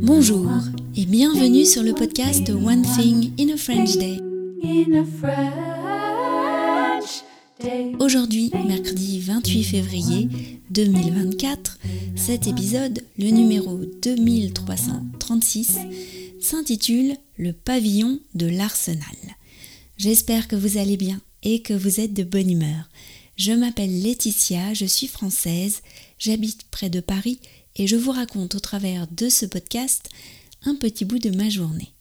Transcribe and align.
Bonjour 0.00 0.48
et 0.96 1.04
bienvenue 1.04 1.66
sur 1.66 1.82
le 1.82 1.92
podcast 1.92 2.48
One 2.48 2.82
Thing 2.96 3.32
in 3.38 3.52
a 3.52 3.56
French 3.58 3.98
Day. 3.98 4.18
Aujourd'hui, 8.00 8.50
mercredi 8.66 9.20
28 9.20 9.64
février 9.64 10.28
2024, 10.70 11.78
cet 12.16 12.46
épisode, 12.46 13.04
le 13.18 13.28
numéro 13.28 13.80
2336, 14.02 15.76
s'intitule 16.40 17.16
Le 17.36 17.52
pavillon 17.52 18.20
de 18.34 18.46
l'Arsenal. 18.46 19.02
J'espère 19.98 20.48
que 20.48 20.56
vous 20.56 20.78
allez 20.78 20.96
bien 20.96 21.20
et 21.42 21.60
que 21.60 21.74
vous 21.74 22.00
êtes 22.00 22.14
de 22.14 22.24
bonne 22.24 22.50
humeur. 22.50 22.88
Je 23.44 23.50
m'appelle 23.50 24.02
Laetitia, 24.02 24.72
je 24.72 24.84
suis 24.84 25.08
française, 25.08 25.82
j'habite 26.16 26.62
près 26.70 26.90
de 26.90 27.00
Paris 27.00 27.40
et 27.74 27.88
je 27.88 27.96
vous 27.96 28.12
raconte 28.12 28.54
au 28.54 28.60
travers 28.60 29.08
de 29.08 29.28
ce 29.28 29.46
podcast 29.46 30.10
un 30.64 30.76
petit 30.76 31.04
bout 31.04 31.18
de 31.18 31.30
ma 31.30 31.48
journée. 31.48 31.92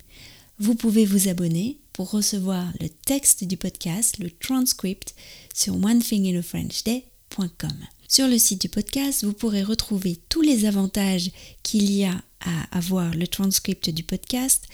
Vous 0.59 0.75
pouvez 0.75 1.03
vous 1.03 1.29
abonner 1.29 1.79
pour 1.93 2.11
recevoir 2.11 2.71
le 2.79 2.89
texte 2.89 3.43
du 3.43 3.57
podcast, 3.57 4.19
le 4.19 4.29
transcript, 4.29 5.15
sur 5.51 5.83
onethinginafrenchday.com. 5.83 7.87
Sur 8.11 8.27
le 8.27 8.37
site 8.37 8.59
du 8.59 8.67
podcast, 8.67 9.23
vous 9.23 9.31
pourrez 9.31 9.63
retrouver 9.63 10.19
tous 10.27 10.41
les 10.41 10.65
avantages 10.65 11.31
qu'il 11.63 11.89
y 11.89 12.03
a 12.03 12.21
à 12.41 12.77
avoir 12.77 13.13
le 13.13 13.25
transcript 13.25 13.89
du 13.89 14.03
podcast, 14.03 14.65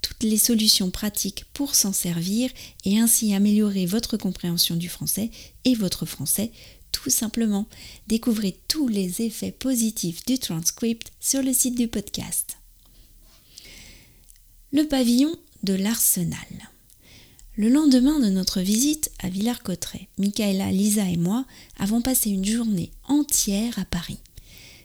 toutes 0.00 0.22
les 0.22 0.38
solutions 0.38 0.92
pratiques 0.92 1.44
pour 1.54 1.74
s'en 1.74 1.92
servir 1.92 2.52
et 2.84 3.00
ainsi 3.00 3.34
améliorer 3.34 3.84
votre 3.84 4.16
compréhension 4.16 4.76
du 4.76 4.88
français 4.88 5.32
et 5.64 5.74
votre 5.74 6.06
français 6.06 6.52
tout 6.92 7.10
simplement. 7.10 7.66
Découvrez 8.06 8.56
tous 8.68 8.86
les 8.86 9.22
effets 9.22 9.50
positifs 9.50 10.24
du 10.24 10.38
transcript 10.38 11.10
sur 11.18 11.42
le 11.42 11.52
site 11.52 11.76
du 11.76 11.88
podcast. 11.88 12.58
Le 14.72 14.84
pavillon 14.84 15.34
de 15.64 15.74
l'Arsenal. 15.74 16.73
Le 17.56 17.68
lendemain 17.68 18.18
de 18.18 18.30
notre 18.30 18.60
visite 18.60 19.12
à 19.20 19.28
Villars-Cotterêts, 19.28 20.08
Michaela, 20.18 20.72
Lisa 20.72 21.08
et 21.08 21.16
moi 21.16 21.44
avons 21.78 22.02
passé 22.02 22.30
une 22.30 22.44
journée 22.44 22.90
entière 23.06 23.78
à 23.78 23.84
Paris. 23.84 24.18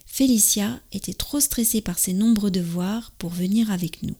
Félicia 0.06 0.80
était 0.92 1.16
trop 1.16 1.39
stressée 1.39 1.81
par 1.81 1.98
ses 1.98 2.14
nombreux 2.14 2.52
devoirs 2.52 3.11
pour 3.17 3.31
venir 3.31 3.72
avec 3.72 4.03
nous. 4.03 4.14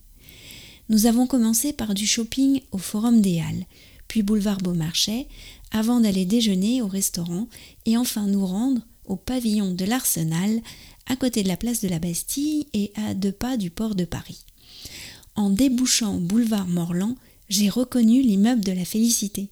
Nous 0.90 1.06
avons 1.06 1.28
commencé 1.28 1.74
par 1.74 1.94
du 1.94 2.08
shopping 2.08 2.62
au 2.72 2.80
Forum 2.80 3.22
des 3.22 3.40
Halles, 3.40 3.68
puis 4.08 4.24
boulevard 4.24 4.58
Beaumarchais, 4.58 5.28
avant 5.70 6.00
d'aller 6.00 6.26
déjeuner 6.26 6.82
au 6.82 6.88
restaurant 6.88 7.48
et 7.86 7.98
enfin 7.98 8.26
nous 8.26 8.48
rendre 8.48 8.82
au 9.06 9.16
pavillon 9.16 9.76
de 9.76 9.86
l'Arsenal, 9.86 10.60
à 11.06 11.16
côté 11.16 11.44
de 11.44 11.48
la 11.48 11.58
place 11.58 11.82
de 11.82 11.88
la 11.88 12.00
Bastille 12.00 12.66
et 12.74 12.92
à 12.96 13.14
deux 13.14 13.32
pas 13.32 13.58
du 13.58 13.70
port 13.70 13.94
de 13.94 14.06
Paris. 14.06 14.44
En 15.36 15.52
débouchant 15.52 16.16
au 16.16 16.20
boulevard 16.20 16.68
Morland, 16.68 17.16
j'ai 17.50 17.70
reconnu 17.70 18.22
l'immeuble 18.22 18.64
de 18.64 18.72
la 18.72 18.86
Félicité. 18.86 19.50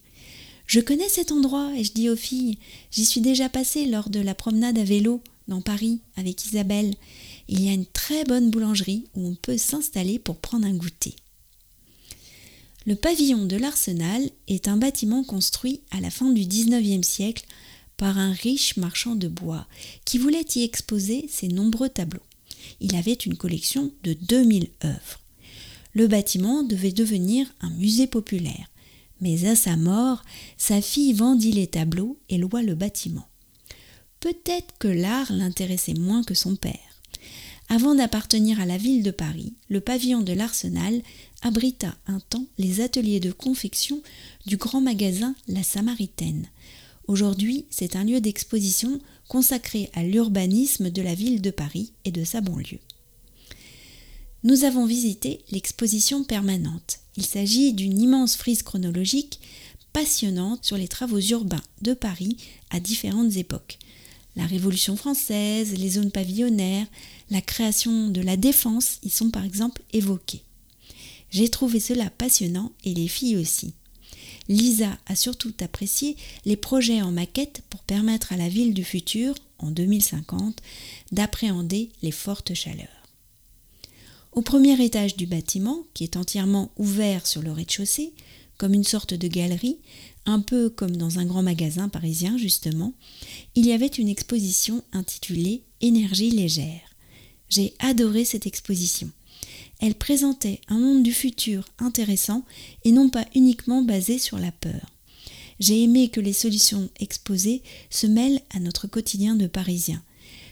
Je 0.65 0.79
connais 0.79 1.09
cet 1.09 1.31
endroit 1.31 1.71
et 1.75 1.83
je 1.83 1.93
dis 1.93 2.09
aux 2.09 2.15
filles, 2.15 2.57
j'y 2.91 3.05
suis 3.05 3.21
déjà 3.21 3.49
passée 3.49 3.85
lors 3.85 4.09
de 4.09 4.19
la 4.19 4.35
promenade 4.35 4.77
à 4.77 4.83
vélo 4.83 5.21
dans 5.47 5.61
Paris 5.61 5.99
avec 6.15 6.45
Isabelle. 6.45 6.93
Il 7.47 7.63
y 7.63 7.69
a 7.69 7.73
une 7.73 7.85
très 7.85 8.25
bonne 8.25 8.51
boulangerie 8.51 9.05
où 9.15 9.27
on 9.27 9.35
peut 9.35 9.57
s'installer 9.57 10.19
pour 10.19 10.37
prendre 10.37 10.67
un 10.67 10.73
goûter. 10.73 11.15
Le 12.85 12.95
pavillon 12.95 13.45
de 13.45 13.57
l'Arsenal 13.57 14.29
est 14.47 14.67
un 14.67 14.77
bâtiment 14.77 15.23
construit 15.23 15.81
à 15.91 15.99
la 15.99 16.09
fin 16.09 16.31
du 16.31 16.45
XIXe 16.45 17.05
siècle 17.05 17.45
par 17.97 18.17
un 18.17 18.31
riche 18.31 18.77
marchand 18.77 19.15
de 19.15 19.27
bois 19.27 19.67
qui 20.05 20.17
voulait 20.17 20.45
y 20.55 20.63
exposer 20.63 21.27
ses 21.29 21.47
nombreux 21.47 21.89
tableaux. 21.89 22.21
Il 22.79 22.95
avait 22.95 23.13
une 23.13 23.35
collection 23.35 23.91
de 24.03 24.13
2000 24.13 24.69
œuvres. 24.85 25.19
Le 25.97 26.05
bâtiment 26.05 26.61
devait 26.61 26.91
devenir 26.91 27.51
un 27.59 27.71
musée 27.71 28.05
populaire, 28.05 28.69
mais 29.19 29.47
à 29.47 29.55
sa 29.55 29.75
mort, 29.77 30.21
sa 30.55 30.79
fille 30.79 31.11
vendit 31.11 31.51
les 31.51 31.65
tableaux 31.65 32.19
et 32.29 32.37
loua 32.37 32.61
le 32.61 32.75
bâtiment. 32.75 33.27
Peut-être 34.19 34.75
que 34.77 34.87
l'art 34.87 35.33
l'intéressait 35.33 35.95
moins 35.95 36.23
que 36.23 36.35
son 36.35 36.55
père. 36.55 37.01
Avant 37.67 37.95
d'appartenir 37.95 38.61
à 38.61 38.67
la 38.67 38.77
ville 38.77 39.01
de 39.01 39.09
Paris, 39.09 39.55
le 39.69 39.81
pavillon 39.81 40.21
de 40.21 40.33
l'Arsenal 40.33 41.01
abrita 41.41 41.95
un 42.05 42.19
temps 42.19 42.45
les 42.59 42.81
ateliers 42.81 43.19
de 43.19 43.31
confection 43.31 44.03
du 44.45 44.57
grand 44.57 44.81
magasin 44.81 45.33
La 45.47 45.63
Samaritaine. 45.63 46.45
Aujourd'hui, 47.07 47.65
c'est 47.71 47.95
un 47.95 48.03
lieu 48.03 48.21
d'exposition 48.21 49.01
consacré 49.29 49.89
à 49.93 50.03
l'urbanisme 50.03 50.91
de 50.91 51.01
la 51.01 51.15
ville 51.15 51.41
de 51.41 51.49
Paris 51.49 51.91
et 52.05 52.11
de 52.11 52.23
sa 52.23 52.41
banlieue. 52.41 52.81
Nous 54.43 54.63
avons 54.63 54.85
visité 54.85 55.41
l'exposition 55.51 56.23
permanente. 56.23 56.99
Il 57.15 57.25
s'agit 57.25 57.73
d'une 57.73 57.99
immense 57.99 58.35
frise 58.35 58.61
chronologique 58.61 59.39
passionnante 59.93 60.63
sur 60.63 60.77
les 60.77 60.87
travaux 60.87 61.19
urbains 61.19 61.63
de 61.81 61.93
Paris 61.93 62.37
à 62.69 62.79
différentes 62.79 63.35
époques. 63.35 63.79
La 64.35 64.45
Révolution 64.45 64.95
française, 64.95 65.73
les 65.75 65.89
zones 65.89 66.11
pavillonnaires, 66.11 66.85
la 67.31 67.41
création 67.41 68.09
de 68.09 68.21
la 68.21 68.37
défense 68.37 68.99
y 69.01 69.09
sont 69.09 69.31
par 69.31 69.43
exemple 69.43 69.81
évoquées. 69.91 70.43
J'ai 71.31 71.49
trouvé 71.49 71.79
cela 71.79 72.11
passionnant 72.11 72.71
et 72.83 72.93
les 72.93 73.07
filles 73.07 73.37
aussi. 73.37 73.73
Lisa 74.47 74.97
a 75.07 75.15
surtout 75.15 75.53
apprécié 75.61 76.15
les 76.45 76.55
projets 76.55 77.01
en 77.01 77.11
maquette 77.11 77.63
pour 77.71 77.81
permettre 77.81 78.31
à 78.31 78.37
la 78.37 78.47
ville 78.47 78.75
du 78.75 78.83
futur, 78.83 79.33
en 79.57 79.71
2050, 79.71 80.61
d'appréhender 81.11 81.89
les 82.03 82.11
fortes 82.11 82.53
chaleurs. 82.53 82.96
Au 84.37 84.43
premier 84.43 84.79
étage 84.83 85.15
du 85.15 85.25
bâtiment, 85.25 85.79
qui 85.95 86.03
est 86.03 86.15
entièrement 86.15 86.69
ouvert 86.77 87.25
sur 87.25 87.41
le 87.41 87.51
rez-de-chaussée, 87.51 88.13
comme 88.59 88.75
une 88.75 88.83
sorte 88.83 89.15
de 89.15 89.27
galerie, 89.27 89.79
un 90.27 90.41
peu 90.41 90.69
comme 90.69 90.95
dans 90.95 91.17
un 91.17 91.25
grand 91.25 91.41
magasin 91.41 91.89
parisien 91.89 92.37
justement, 92.37 92.93
il 93.55 93.65
y 93.65 93.71
avait 93.71 93.87
une 93.87 94.09
exposition 94.09 94.83
intitulée 94.93 95.63
Énergie 95.81 96.29
légère. 96.29 96.93
J'ai 97.49 97.73
adoré 97.79 98.25
cette 98.25 98.45
exposition. 98.45 99.09
Elle 99.79 99.95
présentait 99.95 100.61
un 100.67 100.77
monde 100.77 101.01
du 101.01 101.13
futur 101.13 101.65
intéressant 101.79 102.45
et 102.83 102.91
non 102.91 103.09
pas 103.09 103.25
uniquement 103.33 103.81
basé 103.81 104.19
sur 104.19 104.37
la 104.37 104.51
peur. 104.51 104.93
J'ai 105.59 105.81
aimé 105.81 106.09
que 106.09 106.21
les 106.21 106.33
solutions 106.33 106.91
exposées 106.99 107.63
se 107.89 108.05
mêlent 108.05 108.43
à 108.51 108.59
notre 108.59 108.85
quotidien 108.85 109.35
de 109.35 109.47
Parisien. 109.47 110.03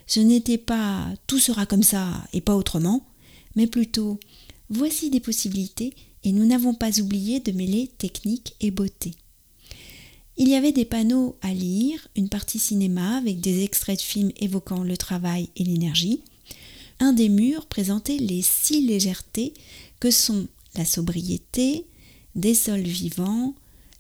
Ce 0.07 0.19
n'était 0.19 0.57
pas 0.57 1.07
tout 1.27 1.37
sera 1.37 1.67
comme 1.67 1.83
ça 1.83 2.23
et 2.33 2.41
pas 2.41 2.55
autrement, 2.55 3.05
mais 3.55 3.67
plutôt 3.67 4.19
voici 4.69 5.09
des 5.09 5.19
possibilités 5.19 5.93
et 6.23 6.31
nous 6.31 6.45
n'avons 6.45 6.73
pas 6.73 6.99
oublié 6.99 7.39
de 7.39 7.51
mêler 7.51 7.89
technique 7.97 8.55
et 8.59 8.71
beauté. 8.71 9.11
Il 10.37 10.49
y 10.49 10.55
avait 10.55 10.73
des 10.73 10.85
panneaux 10.85 11.37
à 11.41 11.53
lire, 11.53 12.07
une 12.15 12.29
partie 12.29 12.59
cinéma 12.59 13.17
avec 13.17 13.39
des 13.39 13.63
extraits 13.63 13.99
de 13.99 14.03
films 14.03 14.31
évoquant 14.37 14.83
le 14.83 14.97
travail 14.97 15.49
et 15.55 15.63
l'énergie, 15.63 16.21
un 16.99 17.13
des 17.13 17.29
murs 17.29 17.65
présentait 17.67 18.17
les 18.17 18.41
six 18.41 18.81
légèretés 18.81 19.53
que 19.99 20.11
sont 20.11 20.47
la 20.75 20.85
sobriété, 20.85 21.85
des 22.35 22.53
sols 22.53 22.81
vivants, 22.81 23.53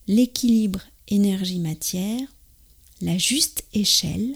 l'équilibre 0.07 0.81
énergie-matière, 1.07 2.27
la 3.01 3.17
juste 3.17 3.63
échelle, 3.73 4.35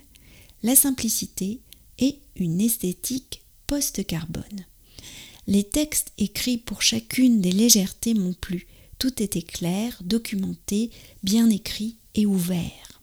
la 0.63 0.75
simplicité 0.75 1.59
et 1.99 2.19
une 2.35 2.61
esthétique 2.61 3.41
post-carbone. 3.67 4.65
Les 5.49 5.63
textes 5.63 6.11
écrits 6.19 6.59
pour 6.59 6.83
chacune 6.83 7.41
des 7.41 7.51
légèretés 7.51 8.13
m'ont 8.13 8.35
plu. 8.35 8.67
Tout 8.99 9.23
était 9.23 9.41
clair, 9.41 9.97
documenté, 10.03 10.91
bien 11.23 11.49
écrit 11.49 11.95
et 12.13 12.27
ouvert. 12.27 13.01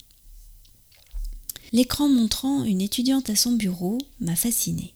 L'écran 1.73 2.09
montrant 2.09 2.63
une 2.63 2.81
étudiante 2.81 3.31
à 3.31 3.35
son 3.35 3.51
bureau 3.51 3.99
m'a 4.21 4.37
fasciné. 4.37 4.95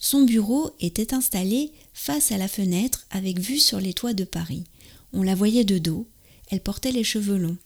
Son 0.00 0.22
bureau 0.22 0.72
était 0.80 1.14
installé 1.14 1.70
face 1.94 2.32
à 2.32 2.38
la 2.38 2.48
fenêtre 2.48 3.06
avec 3.10 3.38
vue 3.38 3.60
sur 3.60 3.78
les 3.78 3.94
toits 3.94 4.12
de 4.12 4.24
Paris. 4.24 4.64
On 5.12 5.22
la 5.22 5.36
voyait 5.36 5.62
de 5.62 5.78
dos, 5.78 6.08
elle 6.50 6.60
portait 6.60 6.90
les 6.90 7.04
cheveux 7.04 7.38
longs. 7.38 7.58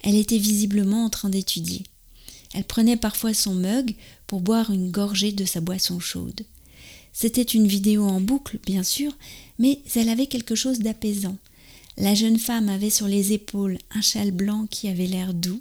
Elle 0.00 0.16
était 0.16 0.38
visiblement 0.38 1.04
en 1.04 1.10
train 1.10 1.28
d'étudier. 1.28 1.82
Elle 2.54 2.64
prenait 2.64 2.96
parfois 2.96 3.34
son 3.34 3.52
mug 3.52 3.94
pour 4.26 4.40
boire 4.40 4.70
une 4.70 4.90
gorgée 4.90 5.32
de 5.32 5.44
sa 5.44 5.60
boisson 5.60 6.00
chaude. 6.00 6.46
C'était 7.12 7.42
une 7.42 7.66
vidéo 7.66 8.04
en 8.04 8.20
boucle, 8.20 8.58
bien 8.64 8.82
sûr, 8.82 9.16
mais 9.58 9.80
elle 9.94 10.08
avait 10.08 10.26
quelque 10.26 10.54
chose 10.54 10.78
d'apaisant. 10.78 11.36
La 11.98 12.14
jeune 12.14 12.38
femme 12.38 12.68
avait 12.68 12.90
sur 12.90 13.06
les 13.06 13.32
épaules 13.32 13.78
un 13.90 14.00
châle 14.00 14.30
blanc 14.30 14.66
qui 14.70 14.88
avait 14.88 15.06
l'air 15.06 15.34
doux 15.34 15.60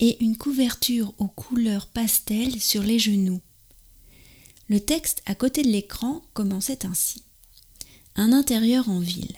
et 0.00 0.22
une 0.22 0.36
couverture 0.36 1.14
aux 1.18 1.28
couleurs 1.28 1.86
pastel 1.86 2.60
sur 2.60 2.82
les 2.82 2.98
genoux. 2.98 3.40
Le 4.68 4.80
texte 4.80 5.22
à 5.26 5.34
côté 5.34 5.62
de 5.62 5.68
l'écran 5.68 6.22
commençait 6.34 6.84
ainsi. 6.84 7.22
Un 8.16 8.32
intérieur 8.32 8.88
en 8.88 8.98
ville. 8.98 9.36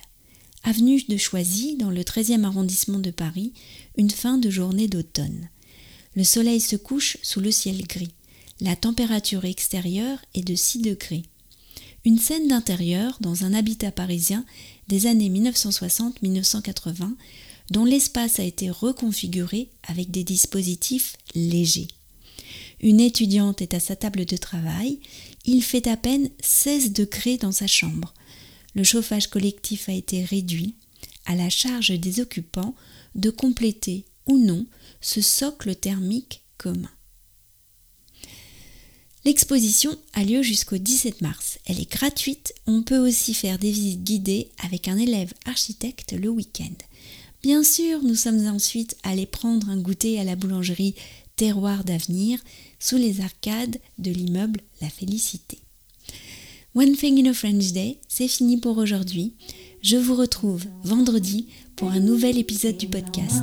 Avenue 0.62 1.02
de 1.08 1.18
Choisy, 1.18 1.76
dans 1.76 1.90
le 1.90 2.00
13e 2.00 2.44
arrondissement 2.44 2.98
de 2.98 3.10
Paris, 3.10 3.52
une 3.98 4.10
fin 4.10 4.38
de 4.38 4.48
journée 4.48 4.88
d'automne. 4.88 5.50
Le 6.16 6.24
soleil 6.24 6.60
se 6.60 6.76
couche 6.76 7.18
sous 7.22 7.40
le 7.40 7.50
ciel 7.50 7.86
gris. 7.86 8.14
La 8.60 8.76
température 8.76 9.44
extérieure 9.44 10.18
est 10.34 10.46
de 10.46 10.54
6 10.54 10.78
degrés. 10.78 11.24
Une 12.04 12.18
scène 12.18 12.48
d'intérieur 12.48 13.16
dans 13.20 13.44
un 13.44 13.54
habitat 13.54 13.90
parisien 13.90 14.44
des 14.88 15.06
années 15.06 15.30
1960-1980 15.30 17.14
dont 17.70 17.86
l'espace 17.86 18.38
a 18.38 18.42
été 18.44 18.68
reconfiguré 18.68 19.70
avec 19.84 20.10
des 20.10 20.22
dispositifs 20.22 21.16
légers. 21.34 21.88
Une 22.80 23.00
étudiante 23.00 23.62
est 23.62 23.72
à 23.72 23.80
sa 23.80 23.96
table 23.96 24.26
de 24.26 24.36
travail, 24.36 24.98
il 25.46 25.62
fait 25.62 25.86
à 25.86 25.96
peine 25.96 26.28
16 26.40 26.92
degrés 26.92 27.38
dans 27.38 27.52
sa 27.52 27.66
chambre. 27.66 28.12
Le 28.74 28.84
chauffage 28.84 29.28
collectif 29.28 29.88
a 29.88 29.92
été 29.92 30.24
réduit, 30.24 30.74
à 31.24 31.34
la 31.34 31.48
charge 31.48 31.98
des 31.98 32.20
occupants 32.20 32.74
de 33.14 33.30
compléter 33.30 34.04
ou 34.26 34.36
non 34.36 34.66
ce 35.00 35.22
socle 35.22 35.74
thermique 35.74 36.42
commun. 36.58 36.90
L'exposition 39.24 39.96
a 40.12 40.22
lieu 40.22 40.42
jusqu'au 40.42 40.76
17 40.76 41.22
mars. 41.22 41.58
Elle 41.64 41.80
est 41.80 41.90
gratuite. 41.90 42.54
On 42.66 42.82
peut 42.82 42.98
aussi 42.98 43.32
faire 43.32 43.58
des 43.58 43.70
visites 43.70 44.04
guidées 44.04 44.48
avec 44.62 44.86
un 44.86 44.98
élève 44.98 45.32
architecte 45.46 46.12
le 46.12 46.28
week-end. 46.28 46.74
Bien 47.42 47.62
sûr, 47.62 48.02
nous 48.02 48.14
sommes 48.14 48.46
ensuite 48.46 48.96
allés 49.02 49.26
prendre 49.26 49.68
un 49.70 49.78
goûter 49.78 50.20
à 50.20 50.24
la 50.24 50.36
boulangerie 50.36 50.94
Terroir 51.36 51.84
d'avenir 51.84 52.38
sous 52.78 52.96
les 52.96 53.20
arcades 53.20 53.78
de 53.98 54.10
l'immeuble 54.10 54.60
La 54.80 54.88
Félicité. 54.88 55.58
One 56.74 56.96
Thing 56.96 57.24
in 57.24 57.30
a 57.30 57.34
French 57.34 57.72
Day, 57.72 57.98
c'est 58.08 58.28
fini 58.28 58.58
pour 58.58 58.78
aujourd'hui. 58.78 59.34
Je 59.82 59.96
vous 59.96 60.14
retrouve 60.14 60.64
vendredi 60.82 61.46
pour 61.76 61.90
un 61.90 62.00
nouvel 62.00 62.38
épisode 62.38 62.76
du 62.76 62.88
podcast. 62.88 63.42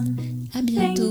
À 0.54 0.62
bientôt. 0.62 1.11